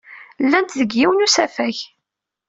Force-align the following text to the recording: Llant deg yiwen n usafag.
Llant 0.45 0.77
deg 0.79 0.91
yiwen 0.99 1.17
n 1.21 1.25
usafag. 1.25 1.77